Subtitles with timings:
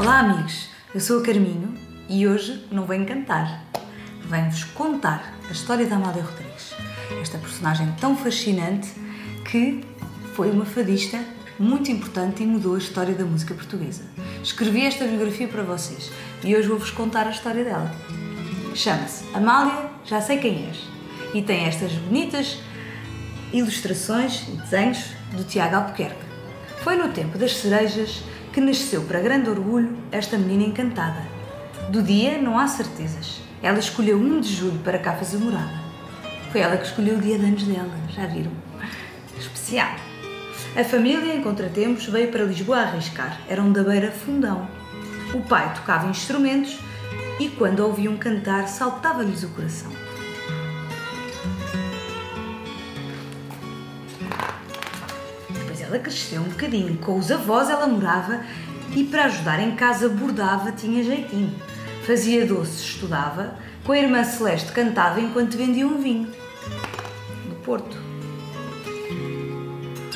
[0.00, 0.68] Olá, amigos.
[0.92, 1.74] Eu sou a Carminho
[2.08, 3.64] e hoje não venho cantar.
[4.24, 6.74] Venho-vos contar a história da Amália Rodrigues.
[7.22, 8.88] Esta personagem tão fascinante
[9.48, 9.84] que
[10.34, 11.24] foi uma fadista
[11.56, 14.02] muito importante e mudou a história da música portuguesa.
[14.42, 16.10] Escrevi esta biografia para vocês
[16.42, 17.94] e hoje vou-vos contar a história dela.
[18.74, 20.78] Chama-se Amália, já sei quem és.
[21.32, 22.58] E tem estas bonitas
[23.52, 26.24] ilustrações e desenhos do Tiago Albuquerque.
[26.82, 28.22] Foi no tempo das cerejas
[28.52, 31.22] que nasceu para grande orgulho esta menina encantada.
[31.90, 33.40] Do dia não há certezas.
[33.62, 35.80] Ela escolheu 1 de julho para cá fazer morada.
[36.50, 38.52] Foi ela que escolheu o dia de anos dela, já viram?
[39.38, 39.94] Especial.
[40.76, 43.40] A família, em contratempos, veio para Lisboa a arriscar.
[43.48, 44.68] Eram da beira fundão.
[45.34, 46.78] O pai tocava instrumentos
[47.38, 49.90] e quando a ouviam cantar saltava-lhes o coração.
[55.90, 56.96] Ela cresceu um bocadinho.
[56.98, 58.40] Com os avós ela morava
[58.94, 61.52] e para ajudar em casa bordava, tinha jeitinho.
[62.06, 63.54] Fazia doces, estudava.
[63.84, 66.30] Com a irmã Celeste cantava enquanto vendia um vinho.
[67.48, 67.96] No Porto.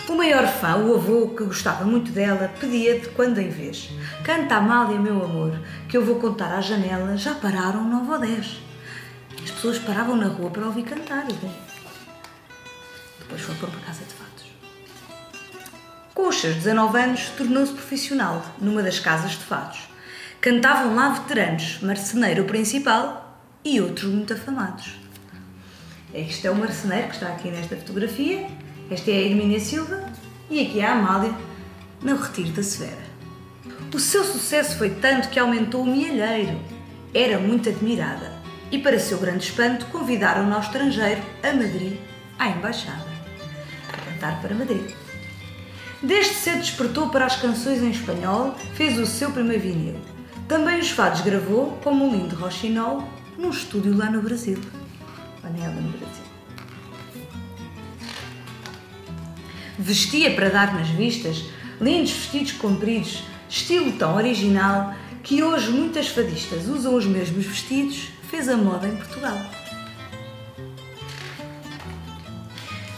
[0.08, 3.90] O maior fã, o avô, que gostava muito dela, pedia de quando em vez:
[4.22, 5.58] Canta Amália, meu amor,
[5.88, 7.16] que eu vou contar à janela.
[7.16, 8.62] Já pararam nove ou dez.
[9.42, 11.26] As pessoas paravam na rua para ouvir cantar.
[13.18, 14.23] Depois foi para casa de fatos.
[16.14, 19.80] Com os seus 19 anos, tornou-se profissional numa das casas de fados.
[20.40, 24.94] Cantavam lá veteranos, marceneiro principal e outros muito afamados.
[26.14, 28.46] Este é o marceneiro que está aqui nesta fotografia,
[28.88, 30.04] esta é a Hermínia Silva
[30.48, 31.34] e aqui é a Amália,
[32.00, 33.04] no Retiro da Severa.
[33.92, 36.60] O seu sucesso foi tanto que aumentou o mielheiro.
[37.12, 38.32] Era muito admirada
[38.70, 41.98] e, para seu grande espanto, convidaram-na ao estrangeiro, a Madrid,
[42.38, 43.04] à embaixada,
[43.92, 45.03] a cantar para Madrid.
[46.04, 49.96] Desde cedo despertou para as canções em espanhol, fez o seu primeiro vinil.
[50.46, 53.08] Também os fados gravou, como um lindo roxinol,
[53.38, 54.58] num estúdio lá no Brasil.
[55.40, 56.24] Panela no Brasil.
[59.78, 61.46] Vestia para dar nas vistas
[61.80, 68.46] lindos vestidos compridos, estilo tão original que hoje muitas fadistas usam os mesmos vestidos, fez
[68.50, 69.38] a moda em Portugal.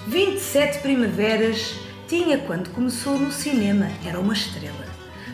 [0.08, 4.86] 27 primaveras tinha quando começou no cinema, era uma estrela.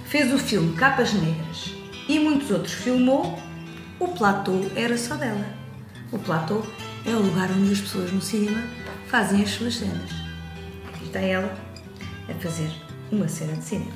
[0.06, 1.74] Fez o filme Capas Negras
[2.08, 3.38] e muitos outros filmou.
[3.98, 5.46] O platô era só dela.
[6.10, 6.62] O platô
[7.06, 8.62] é o lugar onde as pessoas no cinema
[9.06, 10.10] fazem as suas cenas.
[10.88, 11.54] Aqui está ela
[12.28, 12.70] a fazer
[13.10, 13.92] uma cena de cinema.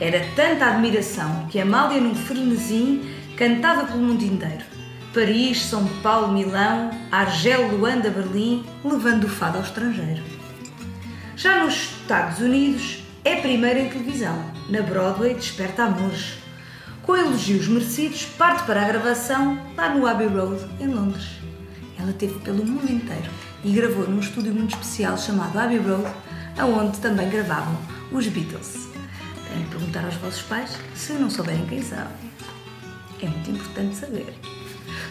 [0.00, 4.64] Era tanta admiração que Amália, num frenesim, cantava pelo mundo inteiro.
[5.12, 10.22] Paris, São Paulo, Milão, Argel, Luanda, Berlim, levando o fado ao estrangeiro.
[11.36, 14.36] Já nos Estados Unidos, é primeira em televisão.
[14.68, 16.34] Na Broadway, desperta amores.
[17.02, 21.26] Com elogios merecidos, parte para a gravação lá no Abbey Road, em Londres.
[21.98, 23.30] Ela teve pelo mundo inteiro
[23.64, 26.06] e gravou num estúdio muito especial chamado Abbey Road,
[26.58, 27.76] aonde também gravavam
[28.12, 28.88] os Beatles.
[29.48, 32.12] Têm de perguntar aos vossos pais se não souberem quem sabe.
[33.22, 34.57] É muito importante saber.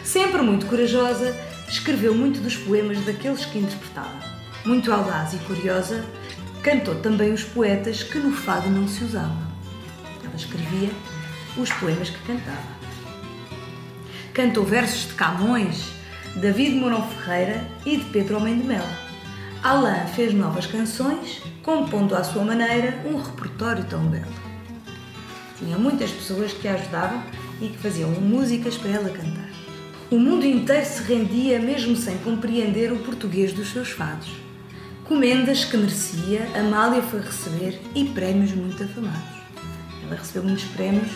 [0.08, 1.36] Sempre muito corajosa,
[1.68, 4.18] escreveu muito dos poemas daqueles que interpretava.
[4.64, 6.02] Muito audaz e curiosa,
[6.62, 9.36] cantou também os poetas que no fado não se usavam.
[10.24, 10.88] Ela escrevia
[11.58, 12.56] os poemas que cantava.
[14.32, 15.90] Cantou versos de Camões,
[16.36, 18.86] David Mourão Ferreira e de Pedro Homem de Mel.
[19.62, 24.32] Alain fez novas canções, compondo à sua maneira um repertório tão belo.
[25.58, 27.22] Tinha muitas pessoas que a ajudavam
[27.60, 29.47] e que faziam músicas para ela cantar.
[30.10, 34.30] O mundo inteiro se rendia mesmo sem compreender o português dos seus fados.
[35.04, 39.38] Comendas que merecia, Amália foi receber e prémios muito afamados.
[40.02, 41.10] Ela recebeu muitos prémios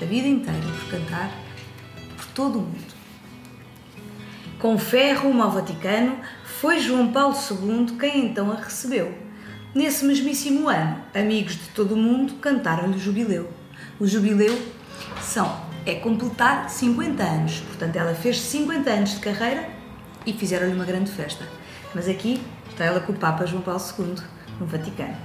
[0.00, 1.32] a vida inteira por cantar
[2.16, 2.94] por todo o mundo.
[4.60, 6.20] Com fé rumo ao Vaticano,
[6.60, 9.18] foi João Paulo II quem então a recebeu.
[9.74, 13.52] Nesse mesmíssimo ano, amigos de todo o mundo cantaram-lhe o jubileu.
[13.98, 14.56] O jubileu
[15.20, 17.60] são, é completar 50 anos.
[17.60, 19.68] Portanto, ela fez 50 anos de carreira
[20.26, 21.44] e fizeram-lhe uma grande festa.
[21.94, 24.16] Mas aqui está ela com o Papa João Paulo II,
[24.60, 25.16] no Vaticano.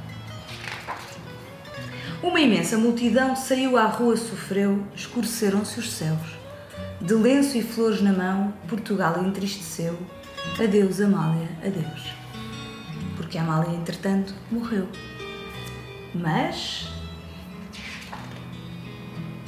[2.21, 6.37] Uma imensa multidão saiu à rua, sofreu, escureceram-se os céus.
[7.01, 9.99] De lenço e flores na mão, Portugal entristeceu.
[10.57, 12.13] Adeus, Amália, adeus.
[13.17, 14.87] Porque Amália, entretanto, morreu.
[16.15, 16.92] Mas.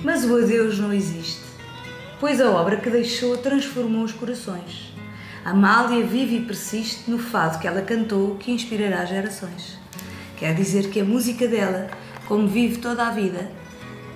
[0.03, 1.42] Mas o adeus não existe,
[2.19, 4.94] pois a obra que deixou transformou os corações.
[5.44, 9.77] Amália vive e persiste no fado que ela cantou que inspirará gerações.
[10.38, 11.89] Quer dizer que a música dela,
[12.27, 13.50] como vive toda a vida,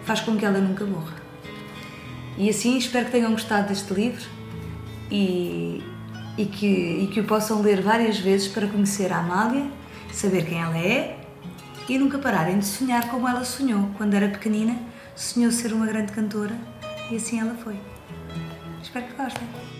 [0.03, 1.15] faz com que ela nunca morra.
[2.37, 4.25] E assim espero que tenham gostado deste livro
[5.11, 5.83] e,
[6.37, 9.67] e, que, e que o possam ler várias vezes para conhecer a Amália,
[10.11, 11.18] saber quem ela é
[11.89, 14.77] e nunca pararem de sonhar como ela sonhou quando era pequenina,
[15.15, 16.55] sonhou ser uma grande cantora
[17.09, 17.79] e assim ela foi.
[18.81, 19.78] Espero que gostem.